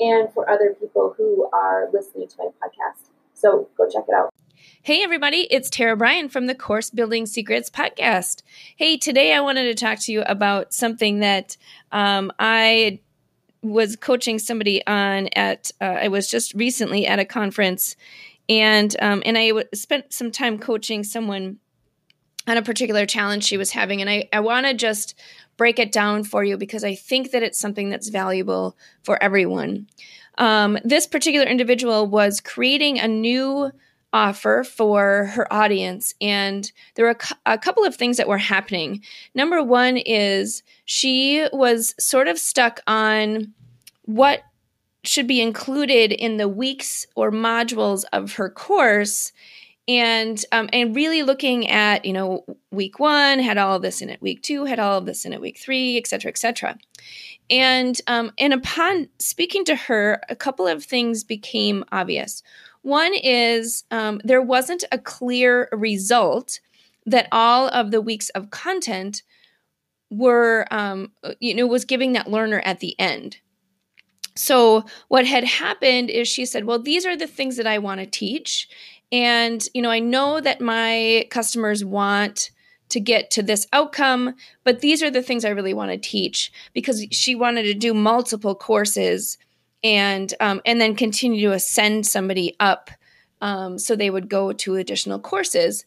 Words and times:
and 0.00 0.32
for 0.32 0.48
other 0.48 0.74
people 0.80 1.14
who 1.16 1.48
are 1.52 1.88
listening 1.92 2.26
to 2.28 2.36
my 2.38 2.46
podcast. 2.46 3.10
So 3.34 3.68
go 3.76 3.88
check 3.88 4.04
it 4.08 4.14
out. 4.14 4.32
Hey, 4.82 5.02
everybody, 5.02 5.46
it's 5.50 5.68
Tara 5.70 5.96
Bryan 5.96 6.28
from 6.28 6.46
the 6.46 6.54
Course 6.54 6.90
Building 6.90 7.26
Secrets 7.26 7.70
podcast. 7.70 8.42
Hey, 8.76 8.96
today 8.96 9.34
I 9.34 9.40
wanted 9.40 9.64
to 9.64 9.74
talk 9.74 9.98
to 10.00 10.12
you 10.12 10.22
about 10.22 10.72
something 10.72 11.20
that 11.20 11.56
um, 11.92 12.32
I 12.38 13.00
was 13.62 13.96
coaching 13.96 14.38
somebody 14.38 14.86
on 14.86 15.28
at, 15.36 15.70
uh, 15.80 15.84
I 15.84 16.08
was 16.08 16.28
just 16.28 16.54
recently 16.54 17.06
at 17.06 17.18
a 17.18 17.24
conference, 17.26 17.94
and 18.48 18.96
um, 19.00 19.22
and 19.26 19.36
I 19.36 19.48
w- 19.48 19.68
spent 19.74 20.12
some 20.12 20.30
time 20.30 20.58
coaching 20.58 21.04
someone 21.04 21.58
on 22.46 22.56
a 22.56 22.62
particular 22.62 23.06
challenge 23.06 23.44
she 23.44 23.56
was 23.56 23.70
having. 23.70 24.00
And 24.00 24.10
I, 24.10 24.28
I 24.32 24.40
want 24.40 24.66
to 24.66 24.74
just 24.74 25.14
break 25.56 25.78
it 25.78 25.92
down 25.92 26.24
for 26.24 26.42
you 26.42 26.56
because 26.56 26.84
I 26.84 26.94
think 26.94 27.32
that 27.32 27.42
it's 27.42 27.58
something 27.58 27.90
that's 27.90 28.08
valuable 28.08 28.76
for 29.02 29.22
everyone. 29.22 29.86
Um, 30.38 30.78
this 30.84 31.06
particular 31.06 31.46
individual 31.46 32.06
was 32.06 32.40
creating 32.40 32.98
a 32.98 33.06
new 33.06 33.70
offer 34.12 34.64
for 34.64 35.26
her 35.26 35.52
audience, 35.52 36.14
and 36.20 36.72
there 36.94 37.04
were 37.04 37.10
a, 37.10 37.14
cu- 37.14 37.34
a 37.46 37.58
couple 37.58 37.84
of 37.84 37.94
things 37.94 38.16
that 38.16 38.26
were 38.26 38.38
happening. 38.38 39.02
Number 39.34 39.62
one 39.62 39.98
is 39.98 40.62
she 40.84 41.46
was 41.52 41.94
sort 42.02 42.26
of 42.26 42.38
stuck 42.38 42.80
on 42.86 43.52
what 44.04 44.42
should 45.04 45.26
be 45.26 45.40
included 45.40 46.12
in 46.12 46.38
the 46.38 46.48
weeks 46.48 47.06
or 47.14 47.30
modules 47.30 48.04
of 48.12 48.34
her 48.34 48.50
course 48.50 49.32
and 49.88 50.44
um, 50.52 50.68
and 50.72 50.94
really 50.94 51.22
looking 51.22 51.68
at 51.68 52.04
you 52.04 52.12
know 52.12 52.44
week 52.70 52.98
one 52.98 53.38
had 53.38 53.58
all 53.58 53.76
of 53.76 53.82
this 53.82 54.00
in 54.02 54.10
it 54.10 54.20
week 54.22 54.42
two 54.42 54.64
had 54.64 54.78
all 54.78 54.98
of 54.98 55.06
this 55.06 55.24
in 55.24 55.32
it 55.32 55.40
week 55.40 55.58
three 55.58 55.96
et 55.96 56.06
cetera 56.06 56.30
et 56.30 56.38
cetera. 56.38 56.78
And 57.48 58.00
um, 58.06 58.32
and 58.38 58.52
upon 58.52 59.08
speaking 59.18 59.64
to 59.64 59.74
her 59.74 60.20
a 60.28 60.36
couple 60.36 60.66
of 60.66 60.84
things 60.84 61.24
became 61.24 61.84
obvious. 61.92 62.42
One 62.82 63.12
is 63.14 63.84
um, 63.90 64.20
there 64.24 64.42
wasn't 64.42 64.84
a 64.92 64.98
clear 64.98 65.68
result 65.72 66.60
that 67.06 67.28
all 67.32 67.68
of 67.68 67.90
the 67.90 68.00
weeks 68.00 68.28
of 68.30 68.50
content 68.50 69.22
were 70.10 70.66
um, 70.70 71.12
you 71.40 71.54
know 71.54 71.66
was 71.66 71.84
giving 71.84 72.12
that 72.12 72.30
learner 72.30 72.62
at 72.64 72.80
the 72.80 72.98
end. 72.98 73.38
So 74.36 74.84
what 75.08 75.26
had 75.26 75.44
happened 75.44 76.10
is 76.10 76.28
she 76.28 76.46
said 76.46 76.64
well 76.64 76.78
these 76.78 77.04
are 77.04 77.16
the 77.16 77.26
things 77.26 77.56
that 77.56 77.66
i 77.66 77.78
want 77.78 78.00
to 78.00 78.06
teach 78.06 78.68
and, 79.12 79.66
you 79.74 79.82
know, 79.82 79.90
I 79.90 79.98
know 79.98 80.40
that 80.40 80.60
my 80.60 81.26
customers 81.30 81.84
want 81.84 82.50
to 82.90 83.00
get 83.00 83.30
to 83.32 83.42
this 83.42 83.66
outcome, 83.72 84.34
but 84.64 84.80
these 84.80 85.02
are 85.02 85.10
the 85.10 85.22
things 85.22 85.44
I 85.44 85.50
really 85.50 85.74
want 85.74 85.90
to 85.90 85.98
teach 85.98 86.52
because 86.72 87.06
she 87.10 87.34
wanted 87.34 87.62
to 87.64 87.74
do 87.74 87.94
multiple 87.94 88.54
courses 88.54 89.38
and 89.82 90.34
um, 90.40 90.60
and 90.66 90.80
then 90.80 90.94
continue 90.94 91.48
to 91.48 91.54
ascend 91.54 92.06
somebody 92.06 92.54
up 92.60 92.90
um, 93.40 93.78
so 93.78 93.96
they 93.96 94.10
would 94.10 94.28
go 94.28 94.52
to 94.52 94.76
additional 94.76 95.18
courses. 95.18 95.84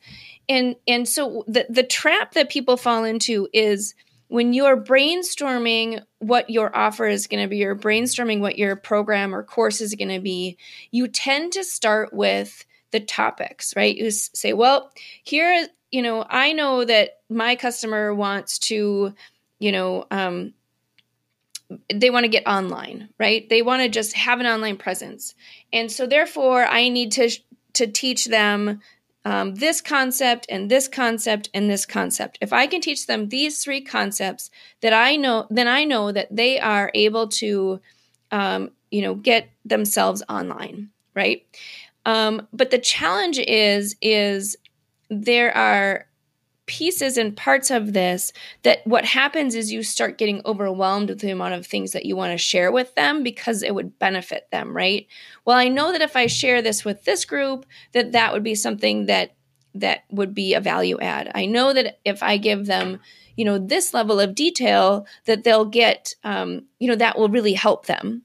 And 0.49 0.75
and 0.87 1.07
so 1.07 1.43
the 1.47 1.65
the 1.69 1.83
trap 1.83 2.33
that 2.33 2.49
people 2.49 2.77
fall 2.77 3.03
into 3.03 3.47
is 3.53 3.93
when 4.29 4.53
you're 4.53 4.81
brainstorming 4.81 6.01
what 6.19 6.49
your 6.49 6.75
offer 6.75 7.05
is 7.05 7.27
going 7.27 7.43
to 7.43 7.49
be, 7.49 7.63
or 7.63 7.75
brainstorming 7.75 8.39
what 8.39 8.57
your 8.57 8.75
program 8.75 9.35
or 9.35 9.43
course 9.43 9.79
is 9.79 9.93
going 9.93 10.09
to 10.09 10.19
be, 10.19 10.57
you 10.89 11.07
tend 11.07 11.53
to 11.53 11.63
start 11.63 12.11
with 12.13 12.65
the 12.93 13.01
topics, 13.01 13.75
right? 13.75 13.95
You 13.95 14.09
say, 14.09 14.53
well, 14.53 14.91
here, 15.23 15.67
you 15.91 16.01
know, 16.01 16.25
I 16.29 16.53
know 16.53 16.85
that 16.85 17.19
my 17.29 17.57
customer 17.57 18.15
wants 18.15 18.57
to, 18.59 19.13
you 19.59 19.71
know, 19.73 20.05
um, 20.09 20.53
they 21.93 22.09
want 22.09 22.23
to 22.23 22.29
get 22.29 22.47
online, 22.47 23.09
right? 23.19 23.47
They 23.49 23.61
want 23.61 23.81
to 23.81 23.89
just 23.89 24.13
have 24.13 24.39
an 24.39 24.45
online 24.45 24.77
presence. 24.77 25.35
And 25.73 25.91
so 25.91 26.07
therefore 26.07 26.65
I 26.65 26.87
need 26.87 27.11
to 27.13 27.29
to 27.73 27.87
teach 27.87 28.25
them 28.25 28.81
um, 29.25 29.55
this 29.55 29.81
concept 29.81 30.45
and 30.49 30.69
this 30.69 30.87
concept 30.87 31.49
and 31.53 31.69
this 31.69 31.85
concept. 31.85 32.37
If 32.41 32.53
I 32.53 32.67
can 32.67 32.81
teach 32.81 33.07
them 33.07 33.29
these 33.29 33.63
three 33.63 33.81
concepts 33.81 34.51
that 34.81 34.93
I 34.93 35.15
know, 35.15 35.47
then 35.49 35.67
I 35.67 35.85
know 35.85 36.11
that 36.11 36.35
they 36.35 36.59
are 36.59 36.91
able 36.93 37.27
to, 37.29 37.79
um, 38.31 38.71
you 38.91 39.01
know, 39.01 39.15
get 39.15 39.49
themselves 39.65 40.21
online, 40.29 40.89
right? 41.15 41.45
Um, 42.05 42.47
but 42.51 42.71
the 42.71 42.79
challenge 42.79 43.39
is 43.39 43.95
is 44.01 44.57
there 45.09 45.55
are 45.55 46.07
pieces 46.65 47.17
and 47.17 47.35
parts 47.35 47.69
of 47.69 47.91
this 47.91 48.31
that 48.63 48.85
what 48.87 49.03
happens 49.03 49.53
is 49.53 49.71
you 49.71 49.83
start 49.83 50.17
getting 50.17 50.41
overwhelmed 50.45 51.09
with 51.09 51.19
the 51.19 51.29
amount 51.29 51.53
of 51.53 51.65
things 51.65 51.91
that 51.91 52.05
you 52.05 52.15
want 52.15 52.31
to 52.31 52.37
share 52.37 52.71
with 52.71 52.95
them 52.95 53.21
because 53.21 53.61
it 53.61 53.75
would 53.75 53.99
benefit 53.99 54.47
them 54.51 54.75
right? 54.75 55.07
Well 55.43 55.57
i 55.57 55.67
know 55.67 55.91
that 55.91 56.01
if 56.01 56.15
i 56.15 56.25
share 56.27 56.61
this 56.61 56.85
with 56.85 57.03
this 57.03 57.25
group 57.25 57.65
that 57.91 58.13
that 58.13 58.31
would 58.31 58.43
be 58.43 58.55
something 58.55 59.07
that 59.07 59.35
that 59.75 60.03
would 60.09 60.33
be 60.35 60.53
a 60.53 60.61
value 60.61 60.99
add. 60.99 61.31
I 61.35 61.45
know 61.45 61.73
that 61.73 61.99
if 62.05 62.23
i 62.23 62.37
give 62.37 62.65
them 62.65 62.99
you 63.35 63.43
know 63.43 63.57
this 63.57 63.93
level 63.93 64.19
of 64.19 64.35
detail 64.35 65.05
that 65.25 65.43
they'll 65.43 65.65
get 65.65 66.15
um, 66.23 66.65
you 66.79 66.87
know 66.87 66.95
that 66.95 67.17
will 67.17 67.29
really 67.29 67.53
help 67.53 67.87
them 67.87 68.23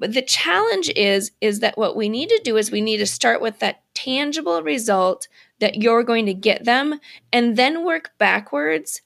but 0.00 0.14
the 0.14 0.22
challenge 0.22 0.90
is 0.96 1.30
is 1.40 1.60
that 1.60 1.78
what 1.78 1.94
we 1.94 2.08
need 2.08 2.30
to 2.30 2.40
do 2.42 2.56
is 2.56 2.72
we 2.72 2.80
need 2.80 2.96
to 2.96 3.06
start 3.06 3.40
with 3.40 3.60
that 3.60 3.82
tangible 3.94 4.62
result 4.62 5.28
that 5.60 5.76
you're 5.76 6.02
going 6.02 6.26
to 6.26 6.34
get 6.34 6.64
them 6.64 6.98
and 7.32 7.56
then 7.56 7.84
work 7.84 8.10
backwards 8.18 9.02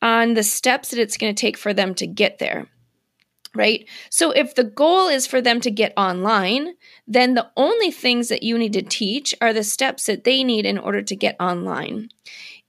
on 0.00 0.34
the 0.34 0.42
steps 0.42 0.90
that 0.90 0.98
it's 0.98 1.18
going 1.18 1.34
to 1.34 1.40
take 1.40 1.58
for 1.58 1.74
them 1.74 1.94
to 1.94 2.06
get 2.06 2.38
there. 2.38 2.66
Right? 3.54 3.86
So 4.10 4.30
if 4.30 4.54
the 4.54 4.64
goal 4.64 5.08
is 5.08 5.26
for 5.26 5.40
them 5.40 5.60
to 5.62 5.70
get 5.70 5.92
online, 5.96 6.74
then 7.06 7.34
the 7.34 7.50
only 7.56 7.90
things 7.90 8.28
that 8.28 8.42
you 8.42 8.56
need 8.56 8.72
to 8.74 8.82
teach 8.82 9.34
are 9.40 9.52
the 9.52 9.64
steps 9.64 10.06
that 10.06 10.24
they 10.24 10.44
need 10.44 10.64
in 10.64 10.78
order 10.78 11.02
to 11.02 11.16
get 11.16 11.36
online. 11.40 12.10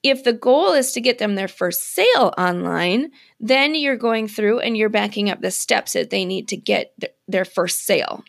If 0.01 0.23
the 0.23 0.33
goal 0.33 0.73
is 0.73 0.93
to 0.93 1.01
get 1.01 1.17
them 1.17 1.35
their 1.35 1.47
first 1.47 1.93
sale 1.93 2.33
online, 2.37 3.11
then 3.39 3.75
you're 3.75 3.97
going 3.97 4.27
through 4.27 4.59
and 4.59 4.77
you're 4.77 4.89
backing 4.89 5.29
up 5.29 5.41
the 5.41 5.51
steps 5.51 5.93
that 5.93 6.09
they 6.09 6.23
need 6.25 6.47
to 6.49 6.57
get 6.57 6.93
th- 6.99 7.13
their 7.27 7.45
first 7.45 7.85
sale, 7.85 8.23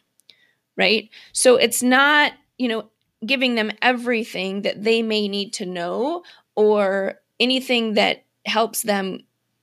right? 0.76 1.08
So 1.32 1.56
it's 1.56 1.82
not, 1.82 2.32
you 2.58 2.68
know, 2.68 2.90
giving 3.24 3.54
them 3.54 3.70
everything 3.82 4.62
that 4.62 4.82
they 4.82 5.02
may 5.02 5.28
need 5.28 5.52
to 5.54 5.66
know 5.66 6.22
or 6.56 7.20
anything 7.38 7.94
that 7.94 8.24
helps 8.46 8.82
them 8.82 9.20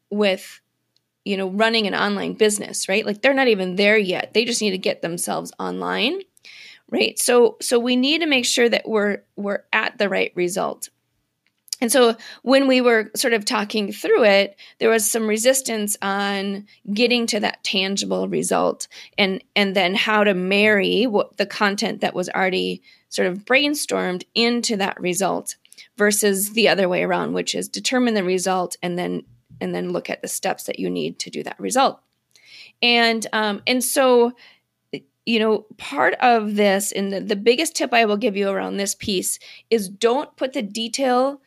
with 0.09 0.61
you 1.25 1.35
know 1.35 1.49
running 1.49 1.87
an 1.87 1.95
online 1.95 2.33
business 2.33 2.87
right? 2.87 3.05
Like 3.05 3.21
they're 3.21 3.33
not 3.33 3.49
even 3.49 3.75
there 3.75 3.97
yet. 3.97 4.33
They 4.33 4.45
just 4.45 4.61
need 4.61 4.71
to 4.71 4.77
get 4.77 5.01
themselves 5.01 5.51
online 5.59 6.21
right? 6.89 7.17
So 7.19 7.57
so 7.61 7.79
we 7.79 7.95
need 7.95 8.21
to 8.21 8.27
make 8.27 8.45
sure 8.45 8.69
that 8.69 8.87
we're 8.87 9.23
we're 9.35 9.63
at 9.73 9.97
the 9.97 10.09
right 10.09 10.31
result 10.35 10.89
and 11.79 11.91
so 11.91 12.15
when 12.41 12.67
we 12.67 12.81
were 12.81 13.11
sort 13.15 13.33
of 13.33 13.45
talking 13.45 13.91
through 13.91 14.23
it, 14.23 14.55
there 14.79 14.89
was 14.89 15.09
some 15.09 15.27
resistance 15.27 15.95
on 16.01 16.65
getting 16.93 17.27
to 17.27 17.39
that 17.39 17.63
tangible 17.63 18.27
result 18.27 18.87
and 19.17 19.43
and 19.55 19.75
then 19.75 19.93
how 19.93 20.23
to 20.23 20.33
marry 20.33 21.05
what 21.05 21.37
the 21.37 21.45
content 21.45 22.01
that 22.01 22.15
was 22.15 22.29
already 22.29 22.81
sort 23.09 23.27
of 23.27 23.45
brainstormed 23.45 24.23
into 24.33 24.75
that 24.77 24.99
result 24.99 25.55
versus 25.97 26.53
the 26.53 26.67
other 26.67 26.89
way 26.89 27.03
around, 27.03 27.33
which 27.33 27.53
is 27.53 27.67
determine 27.69 28.15
the 28.15 28.23
result 28.23 28.75
and 28.81 28.97
then 28.97 29.23
and 29.61 29.73
then 29.73 29.91
look 29.91 30.09
at 30.09 30.21
the 30.21 30.27
steps 30.27 30.63
that 30.63 30.79
you 30.79 30.89
need 30.89 31.19
to 31.19 31.29
do 31.29 31.43
that 31.43 31.59
result. 31.59 31.99
And 32.81 33.25
um, 33.33 33.61
and 33.67 33.83
so 33.83 34.33
you 35.27 35.39
know, 35.39 35.65
part 35.75 36.13
of 36.21 36.55
this, 36.55 36.93
and 36.93 37.11
the, 37.11 37.19
the 37.19 37.35
biggest 37.35 37.75
tip 37.75 37.93
I 37.93 38.05
will 38.05 38.15
give 38.15 38.37
you 38.37 38.49
around 38.49 38.77
this 38.77 38.95
piece 38.95 39.39
is 39.69 39.89
don't 39.89 40.33
put 40.37 40.53
the 40.53 40.61
detail 40.61 41.41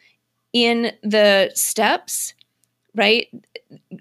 in 0.53 0.93
the 1.03 1.51
steps, 1.55 2.35
right? 2.95 3.29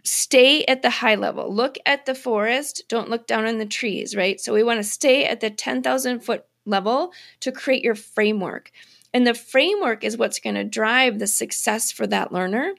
Stay 0.04 0.66
at 0.66 0.82
the 0.82 0.90
high 0.90 1.16
level. 1.16 1.54
Look 1.54 1.78
at 1.86 2.06
the 2.06 2.16
forest, 2.16 2.84
don't 2.88 3.10
look 3.10 3.28
down 3.28 3.46
on 3.46 3.58
the 3.58 3.66
trees, 3.66 4.16
right? 4.16 4.40
So 4.40 4.54
we 4.54 4.64
want 4.64 4.80
to 4.80 4.84
stay 4.84 5.26
at 5.26 5.42
the 5.42 5.50
10,000 5.50 6.22
foot 6.22 6.46
level 6.66 7.12
to 7.42 7.52
create 7.52 7.84
your 7.84 7.96
framework. 7.96 8.72
And 9.14 9.26
the 9.26 9.34
framework 9.34 10.04
is 10.04 10.18
what's 10.18 10.40
going 10.40 10.56
to 10.56 10.64
drive 10.64 11.20
the 11.20 11.28
success 11.28 11.92
for 11.92 12.06
that 12.08 12.32
learner. 12.32 12.74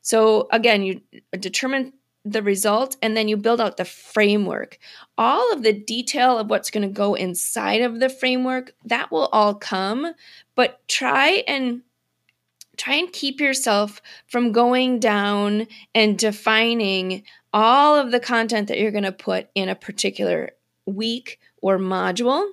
So 0.00 0.48
again, 0.52 0.82
you 0.82 1.00
determine 1.32 1.92
the 2.24 2.42
result 2.42 2.96
and 3.02 3.16
then 3.16 3.28
you 3.28 3.36
build 3.36 3.60
out 3.60 3.76
the 3.76 3.84
framework. 3.84 4.78
All 5.16 5.52
of 5.52 5.62
the 5.62 5.72
detail 5.72 6.38
of 6.38 6.50
what's 6.50 6.70
going 6.70 6.86
to 6.86 6.92
go 6.92 7.14
inside 7.14 7.82
of 7.82 8.00
the 8.00 8.08
framework, 8.08 8.74
that 8.84 9.10
will 9.12 9.26
all 9.26 9.54
come, 9.54 10.12
but 10.54 10.86
try 10.88 11.44
and 11.46 11.82
try 12.76 12.94
and 12.94 13.12
keep 13.12 13.40
yourself 13.40 14.00
from 14.26 14.52
going 14.52 14.98
down 14.98 15.66
and 15.94 16.18
defining 16.18 17.22
all 17.52 17.96
of 17.96 18.10
the 18.10 18.20
content 18.20 18.68
that 18.68 18.78
you're 18.78 18.90
going 18.90 19.04
to 19.04 19.12
put 19.12 19.48
in 19.54 19.68
a 19.68 19.74
particular 19.74 20.50
week 20.84 21.38
or 21.62 21.78
module, 21.78 22.46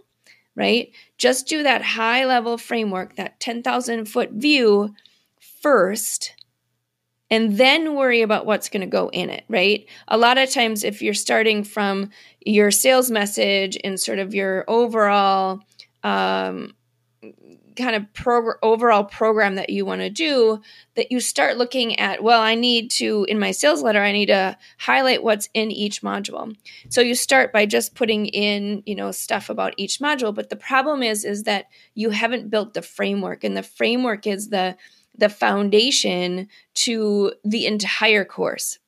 right? 0.56 0.92
Just 1.18 1.48
do 1.48 1.64
that 1.64 1.82
high 1.82 2.26
level 2.26 2.58
framework, 2.58 3.16
that 3.16 3.40
10,000 3.40 4.06
foot 4.06 4.32
view 4.32 4.94
first 5.62 6.34
and 7.34 7.58
then 7.58 7.96
worry 7.96 8.22
about 8.22 8.46
what's 8.46 8.70
going 8.70 8.82
to 8.82 8.88
go 8.88 9.10
in 9.10 9.32
it, 9.32 9.44
right? 9.50 9.88
A 10.08 10.20
lot 10.20 10.38
of 10.38 10.52
times, 10.52 10.84
if 10.84 11.02
you're 11.02 11.16
starting 11.16 11.64
from 11.64 12.12
your 12.46 12.70
sales 12.70 13.10
message 13.10 13.76
and 13.84 14.00
sort 14.00 14.20
of 14.20 14.36
your 14.36 14.66
overall 14.68 15.62
um, 16.04 16.76
kind 17.76 17.96
of 17.96 18.12
prog- 18.14 18.58
overall 18.62 19.04
program 19.04 19.56
that 19.56 19.70
you 19.70 19.86
want 19.86 20.02
to 20.02 20.10
do, 20.10 20.62
that 20.96 21.12
you 21.12 21.20
start 21.20 21.58
looking 21.58 22.00
at, 22.00 22.24
well, 22.24 22.42
I 22.42 22.56
need 22.56 22.92
to, 22.92 23.26
in 23.30 23.40
my 23.40 23.52
sales 23.52 23.82
letter, 23.82 24.02
I 24.02 24.12
need 24.12 24.28
to 24.28 24.58
highlight 24.78 25.24
what's 25.24 25.50
in 25.54 25.72
each 25.72 26.02
module. 26.02 26.56
So 26.90 27.02
you 27.02 27.16
start 27.16 27.52
by 27.52 27.66
just 27.66 27.96
putting 27.96 28.28
in, 28.28 28.84
you 28.86 28.96
know, 28.96 29.12
stuff 29.12 29.50
about 29.50 29.74
each 29.78 30.00
module. 30.00 30.34
But 30.34 30.50
the 30.50 30.56
problem 30.56 31.04
is, 31.04 31.26
is 31.26 31.44
that 31.44 31.66
you 31.96 32.12
haven't 32.12 32.50
built 32.50 32.74
the 32.74 32.82
framework, 32.82 33.44
and 33.44 33.58
the 33.58 33.64
framework 33.64 34.28
is 34.28 34.50
the 34.50 34.78
the 35.16 35.30
foundation 35.30 36.48
to 36.74 37.34
the 37.44 37.68
entire 37.68 38.26
course. 38.26 38.80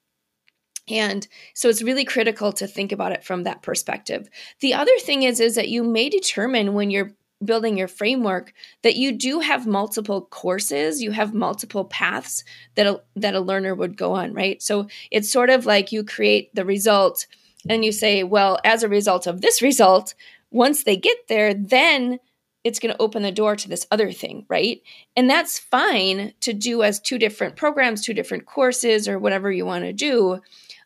And 0.88 1.28
so 1.54 1.70
it's 1.70 1.82
really 1.82 2.06
critical 2.06 2.52
to 2.54 2.68
think 2.68 2.92
about 2.92 3.12
it 3.12 3.24
from 3.24 3.44
that 3.44 3.62
perspective. 3.62 4.30
The 4.60 4.74
other 4.74 4.98
thing 5.00 5.24
is 5.24 5.40
is 5.40 5.56
that 5.56 5.70
you 5.70 5.84
may 5.84 6.10
determine 6.10 6.74
when 6.74 6.92
you're 6.92 7.12
building 7.46 7.78
your 7.78 7.88
framework 7.88 8.54
that 8.82 8.96
you 8.96 9.12
do 9.12 9.40
have 9.40 9.66
multiple 9.66 10.22
courses, 10.22 11.02
you 11.02 11.12
have 11.12 11.34
multiple 11.34 11.86
paths 11.86 12.44
that 12.76 12.88
a, 12.88 13.02
that 13.16 13.36
a 13.36 13.40
learner 13.40 13.74
would 13.76 13.98
go 13.98 14.14
on, 14.14 14.34
right? 14.34 14.62
So 14.62 14.88
it's 15.12 15.32
sort 15.32 15.50
of 15.50 15.66
like 15.66 15.92
you 15.92 16.04
create 16.04 16.54
the 16.54 16.66
result 16.66 17.28
and 17.70 17.84
you 17.84 17.92
say, 17.92 18.24
well, 18.24 18.60
as 18.64 18.84
a 18.84 18.90
result 18.90 19.28
of 19.28 19.42
this 19.42 19.62
result, 19.62 20.14
once 20.52 20.84
they 20.84 20.98
get 20.98 21.18
there, 21.28 21.54
then 21.54 22.20
it's 22.64 22.80
going 22.80 22.94
to 22.94 23.02
open 23.02 23.22
the 23.22 23.32
door 23.32 23.56
to 23.56 23.70
this 23.70 23.86
other 23.92 24.12
thing, 24.12 24.46
right? 24.50 24.82
And 25.16 25.30
that's 25.30 25.60
fine 25.60 26.34
to 26.42 26.52
do 26.52 26.82
as 26.82 27.00
two 27.00 27.20
different 27.20 27.56
programs, 27.56 28.04
two 28.04 28.14
different 28.14 28.46
courses, 28.46 29.08
or 29.08 29.20
whatever 29.20 29.52
you 29.52 29.66
want 29.66 29.84
to 29.84 29.94
do. 29.94 30.42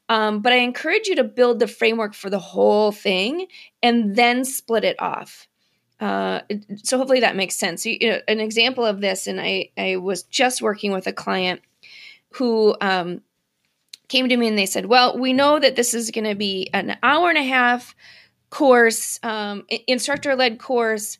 Um, 0.10 0.42
but 0.42 0.52
I 0.52 0.58
encourage 0.58 1.08
you 1.08 1.16
to 1.16 1.24
build 1.24 1.60
the 1.60 1.68
framework 1.68 2.16
for 2.16 2.30
the 2.30 2.40
whole 2.40 2.92
thing 2.92 3.48
and 3.84 4.16
then 4.16 4.44
split 4.44 4.84
it 4.84 5.00
off. 5.00 5.48
Uh, 6.00 6.42
so 6.82 6.98
hopefully 6.98 7.20
that 7.20 7.36
makes 7.36 7.56
sense. 7.56 7.86
You 7.86 8.00
know, 8.02 8.20
an 8.28 8.40
example 8.40 8.86
of 8.86 9.02
this, 9.02 9.28
and 9.28 9.40
I, 9.40 9.70
I 9.78 9.98
was 9.98 10.24
just 10.24 10.62
working 10.62 10.92
with 10.92 11.08
a 11.08 11.14
client 11.14 11.62
who 12.34 12.76
um, 12.80 13.22
came 14.08 14.30
to 14.30 14.38
me 14.38 14.48
and 14.48 14.58
they 14.58 14.66
said, 14.66 14.86
"Well, 14.86 15.18
we 15.18 15.34
know 15.34 15.60
that 15.60 15.76
this 15.76 15.94
is 15.94 16.12
going 16.12 16.26
to 16.26 16.36
be 16.36 16.70
an 16.74 16.98
hour 17.04 17.30
and 17.30 17.38
a 17.38 17.44
half 17.44 17.96
course, 18.50 19.20
um, 19.24 19.66
instructor 19.88 20.36
led 20.36 20.60
course." 20.60 21.18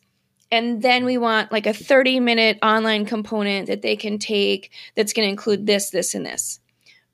And 0.52 0.82
then 0.82 1.04
we 1.04 1.16
want 1.16 1.52
like 1.52 1.66
a 1.66 1.72
30 1.72 2.18
minute 2.18 2.58
online 2.62 3.06
component 3.06 3.68
that 3.68 3.82
they 3.82 3.94
can 3.96 4.18
take 4.18 4.70
that's 4.96 5.12
going 5.12 5.26
to 5.26 5.30
include 5.30 5.66
this, 5.66 5.90
this, 5.90 6.14
and 6.14 6.26
this. 6.26 6.58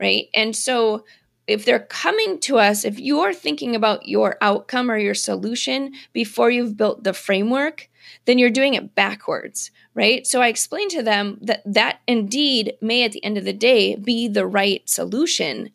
Right. 0.00 0.28
And 0.32 0.54
so 0.54 1.04
if 1.46 1.64
they're 1.64 1.78
coming 1.78 2.40
to 2.40 2.58
us, 2.58 2.84
if 2.84 2.98
you're 2.98 3.32
thinking 3.32 3.76
about 3.76 4.08
your 4.08 4.36
outcome 4.40 4.90
or 4.90 4.98
your 4.98 5.14
solution 5.14 5.92
before 6.12 6.50
you've 6.50 6.76
built 6.76 7.04
the 7.04 7.12
framework, 7.12 7.88
then 8.24 8.38
you're 8.38 8.50
doing 8.50 8.74
it 8.74 8.94
backwards, 8.94 9.70
right? 9.94 10.26
So 10.26 10.40
I 10.40 10.48
explained 10.48 10.90
to 10.92 11.02
them 11.02 11.38
that 11.42 11.62
that 11.64 12.00
indeed 12.06 12.74
may 12.80 13.04
at 13.04 13.12
the 13.12 13.24
end 13.24 13.38
of 13.38 13.44
the 13.44 13.52
day 13.52 13.96
be 13.96 14.28
the 14.28 14.46
right 14.46 14.88
solution, 14.88 15.70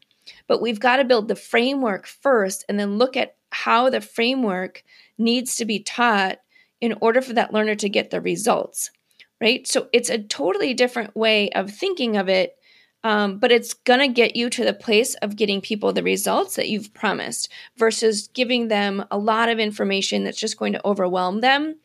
but 0.48 0.62
we've 0.62 0.80
got 0.80 0.98
to 0.98 1.06
build 1.06 1.28
the 1.28 1.36
framework 1.36 2.06
first 2.06 2.66
and 2.68 2.80
then 2.80 2.98
look 2.98 3.16
at 3.16 3.36
how 3.52 3.90
the 3.90 4.02
framework 4.02 4.84
needs 5.18 5.56
to 5.56 5.66
be 5.66 5.80
taught 5.80 6.40
in 6.80 6.96
order 7.00 7.22
for 7.22 7.34
that 7.34 7.54
learner 7.54 7.76
to 7.76 7.90
get 7.90 8.10
the 8.10 8.22
results, 8.22 8.92
right? 9.40 9.68
So 9.68 9.88
it's 9.94 10.10
a 10.10 10.18
totally 10.18 10.74
different 10.74 11.16
way 11.16 11.50
of 11.52 11.72
thinking 11.72 12.18
of 12.18 12.28
it, 12.28 12.56
um, 13.04 13.38
but 13.38 13.52
it's 13.52 13.74
going 13.74 14.00
to 14.00 14.08
get 14.08 14.36
you 14.36 14.50
to 14.50 14.64
the 14.64 14.74
place 14.74 15.16
of 15.16 15.36
getting 15.36 15.62
people 15.62 15.92
the 15.92 16.04
results 16.04 16.56
that 16.56 16.70
you've 16.70 16.94
promised 16.94 17.50
versus 17.78 18.30
giving 18.34 18.68
them 18.68 19.04
a 19.12 19.18
lot 19.18 19.50
of 19.50 19.60
information 19.60 20.24
that's 20.24 20.40
just 20.40 20.58
going 20.58 20.74
to 20.74 20.86
overwhelm 20.86 21.42
them 21.42 21.76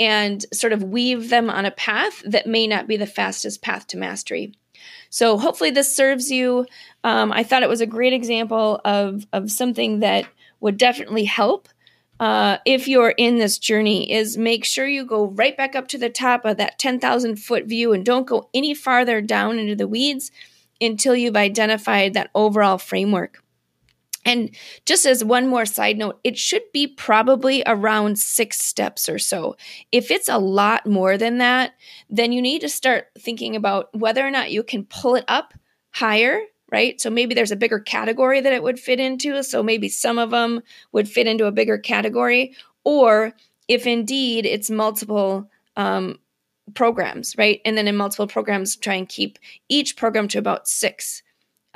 and 0.00 0.44
sort 0.52 0.72
of 0.72 0.82
weave 0.82 1.28
them 1.28 1.50
on 1.50 1.64
a 1.64 1.70
path 1.70 2.22
that 2.24 2.46
may 2.46 2.66
not 2.66 2.88
be 2.88 2.96
the 2.96 3.06
fastest 3.06 3.62
path 3.62 3.86
to 3.86 3.96
mastery. 3.96 4.52
So 5.08 5.38
hopefully 5.38 5.70
this 5.70 5.94
serves 5.94 6.30
you. 6.30 6.66
Um, 7.04 7.30
I 7.32 7.44
thought 7.44 7.62
it 7.62 7.68
was 7.68 7.80
a 7.80 7.86
great 7.86 8.12
example 8.12 8.80
of 8.84 9.26
of 9.32 9.50
something 9.50 10.00
that 10.00 10.26
would 10.60 10.76
definitely 10.76 11.24
help 11.24 11.68
uh, 12.20 12.58
if 12.64 12.86
you're 12.86 13.10
in 13.10 13.38
this 13.38 13.58
journey 13.58 14.10
is 14.10 14.38
make 14.38 14.64
sure 14.64 14.86
you 14.86 15.04
go 15.04 15.26
right 15.26 15.56
back 15.56 15.74
up 15.74 15.88
to 15.88 15.98
the 15.98 16.08
top 16.08 16.44
of 16.44 16.56
that 16.56 16.78
10,000 16.78 17.36
foot 17.36 17.64
view 17.66 17.92
and 17.92 18.04
don't 18.04 18.26
go 18.26 18.48
any 18.54 18.72
farther 18.72 19.20
down 19.20 19.58
into 19.58 19.74
the 19.74 19.88
weeds 19.88 20.30
until 20.80 21.14
you've 21.14 21.36
identified 21.36 22.14
that 22.14 22.30
overall 22.34 22.78
framework. 22.78 23.42
And 24.26 24.56
just 24.86 25.04
as 25.04 25.22
one 25.22 25.48
more 25.48 25.66
side 25.66 25.98
note, 25.98 26.18
it 26.24 26.38
should 26.38 26.62
be 26.72 26.86
probably 26.86 27.62
around 27.66 28.18
six 28.18 28.58
steps 28.60 29.08
or 29.08 29.18
so. 29.18 29.56
If 29.92 30.10
it's 30.10 30.30
a 30.30 30.38
lot 30.38 30.86
more 30.86 31.18
than 31.18 31.38
that, 31.38 31.72
then 32.08 32.32
you 32.32 32.40
need 32.40 32.62
to 32.62 32.68
start 32.70 33.08
thinking 33.18 33.54
about 33.54 33.94
whether 33.94 34.26
or 34.26 34.30
not 34.30 34.50
you 34.50 34.62
can 34.62 34.84
pull 34.84 35.14
it 35.14 35.24
up 35.28 35.52
higher 35.90 36.40
right? 36.74 37.00
So 37.00 37.08
maybe 37.08 37.36
there's 37.36 37.52
a 37.52 37.56
bigger 37.56 37.78
category 37.78 38.40
that 38.40 38.52
it 38.52 38.60
would 38.60 38.80
fit 38.80 38.98
into. 38.98 39.44
So 39.44 39.62
maybe 39.62 39.88
some 39.88 40.18
of 40.18 40.30
them 40.30 40.60
would 40.90 41.08
fit 41.08 41.28
into 41.28 41.46
a 41.46 41.52
bigger 41.52 41.78
category. 41.78 42.56
Or 42.82 43.32
if 43.68 43.86
indeed 43.86 44.44
it's 44.44 44.70
multiple 44.70 45.48
um, 45.76 46.18
programs, 46.72 47.36
right? 47.36 47.60
And 47.64 47.76
then 47.76 47.88
in 47.88 47.96
multiple 47.96 48.26
programs, 48.26 48.76
try 48.76 48.94
and 48.94 49.08
keep 49.08 49.38
each 49.68 49.96
program 49.96 50.28
to 50.28 50.38
about 50.38 50.68
six. 50.68 51.22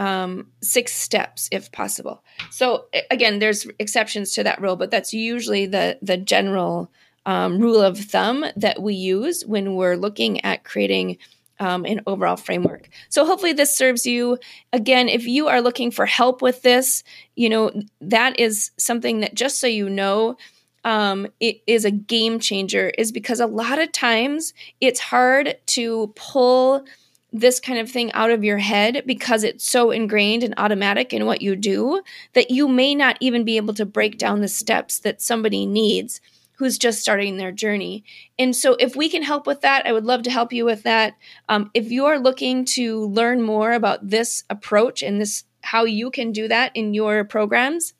Um, 0.00 0.52
six 0.62 0.94
steps 0.94 1.48
if 1.50 1.72
possible. 1.72 2.22
So 2.52 2.84
again, 3.10 3.40
there's 3.40 3.66
exceptions 3.80 4.30
to 4.34 4.44
that 4.44 4.60
rule, 4.60 4.76
but 4.76 4.92
that's 4.92 5.12
usually 5.12 5.66
the 5.66 5.98
the 6.00 6.16
general 6.16 6.92
um, 7.26 7.58
rule 7.58 7.82
of 7.82 7.98
thumb 7.98 8.44
that 8.54 8.80
we 8.80 8.94
use 8.94 9.44
when 9.44 9.74
we're 9.74 9.96
looking 9.96 10.44
at 10.44 10.62
creating 10.62 11.18
um, 11.60 11.84
an 11.84 12.00
overall 12.06 12.36
framework. 12.36 12.88
So 13.08 13.26
hopefully 13.26 13.52
this 13.52 13.76
serves 13.76 14.06
you. 14.06 14.38
Again, 14.72 15.08
if 15.08 15.26
you 15.26 15.48
are 15.48 15.60
looking 15.60 15.90
for 15.90 16.06
help 16.06 16.40
with 16.42 16.62
this, 16.62 17.02
you 17.34 17.48
know 17.48 17.72
that 18.00 18.38
is 18.38 18.70
something 18.78 19.20
that 19.20 19.34
just 19.34 19.60
so 19.60 19.66
you 19.66 19.90
know, 19.90 20.36
um, 20.84 21.26
it 21.40 21.60
is 21.66 21.84
a 21.84 21.90
game 21.90 22.38
changer. 22.38 22.90
Is 22.98 23.12
because 23.12 23.40
a 23.40 23.46
lot 23.46 23.78
of 23.78 23.92
times 23.92 24.54
it's 24.80 25.00
hard 25.00 25.56
to 25.66 26.12
pull 26.16 26.84
this 27.32 27.60
kind 27.60 27.78
of 27.78 27.90
thing 27.90 28.10
out 28.12 28.30
of 28.30 28.42
your 28.42 28.58
head 28.58 29.02
because 29.04 29.44
it's 29.44 29.68
so 29.68 29.90
ingrained 29.90 30.42
and 30.42 30.54
automatic 30.56 31.12
in 31.12 31.26
what 31.26 31.42
you 31.42 31.54
do 31.54 32.02
that 32.32 32.50
you 32.50 32.66
may 32.66 32.94
not 32.94 33.18
even 33.20 33.44
be 33.44 33.58
able 33.58 33.74
to 33.74 33.84
break 33.84 34.16
down 34.16 34.40
the 34.40 34.48
steps 34.48 34.98
that 35.00 35.20
somebody 35.20 35.66
needs 35.66 36.20
who's 36.58 36.76
just 36.76 37.00
starting 37.00 37.36
their 37.36 37.52
journey. 37.52 38.02
And 38.38 38.54
so, 38.54 38.74
if 38.80 38.96
we 38.96 39.08
can 39.08 39.22
help 39.22 39.46
with 39.46 39.60
that, 39.60 39.86
I 39.86 39.92
would 39.92 40.04
love 40.04 40.22
to 40.24 40.30
help 40.30 40.52
you 40.52 40.64
with 40.64 40.82
that. 40.82 41.14
Um, 41.48 41.70
if 41.72 41.90
you 41.90 42.06
are 42.06 42.18
looking 42.18 42.64
to 42.66 43.06
learn 43.06 43.42
more 43.42 43.72
about 43.72 44.08
this 44.08 44.44
approach 44.50 45.02
and 45.02 45.20
this 45.20 45.44
how 45.62 45.84
you 45.84 46.10
can 46.10 46.32
do 46.32 46.48
that 46.48 46.72
in 46.74 46.94
your 46.94 47.24
programs, 47.24 47.94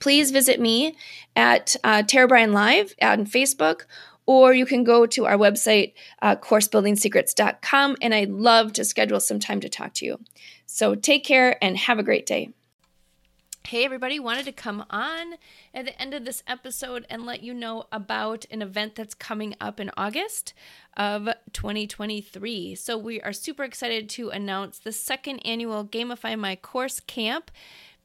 please 0.00 0.32
visit 0.32 0.58
me 0.58 0.96
at 1.36 1.76
uh, 1.84 2.02
Tara 2.02 2.26
Bryan 2.26 2.52
Live 2.52 2.94
on 3.00 3.26
Facebook, 3.26 3.82
or 4.26 4.52
you 4.52 4.66
can 4.66 4.82
go 4.82 5.06
to 5.06 5.26
our 5.26 5.36
website, 5.36 5.92
uh, 6.22 6.36
coursebuildingsecrets.com, 6.36 7.96
and 8.02 8.14
I'd 8.14 8.30
love 8.30 8.72
to 8.74 8.84
schedule 8.84 9.20
some 9.20 9.38
time 9.38 9.60
to 9.60 9.68
talk 9.68 9.94
to 9.94 10.06
you. 10.06 10.18
So 10.66 10.94
take 10.94 11.24
care 11.24 11.62
and 11.62 11.76
have 11.76 11.98
a 11.98 12.02
great 12.02 12.26
day. 12.26 12.50
Hey, 13.66 13.84
everybody, 13.84 14.18
wanted 14.18 14.46
to 14.46 14.52
come 14.52 14.84
on 14.88 15.34
at 15.74 15.84
the 15.84 16.00
end 16.00 16.14
of 16.14 16.24
this 16.24 16.42
episode 16.46 17.06
and 17.10 17.26
let 17.26 17.42
you 17.42 17.52
know 17.52 17.84
about 17.92 18.46
an 18.50 18.62
event 18.62 18.94
that's 18.96 19.14
coming 19.14 19.54
up 19.60 19.78
in 19.78 19.90
August 19.96 20.54
of 20.96 21.28
2023. 21.52 22.74
So, 22.74 22.96
we 22.96 23.20
are 23.20 23.32
super 23.32 23.62
excited 23.62 24.08
to 24.10 24.30
announce 24.30 24.78
the 24.78 24.92
second 24.92 25.40
annual 25.40 25.84
Gamify 25.84 26.38
My 26.38 26.56
Course 26.56 27.00
Camp 27.00 27.50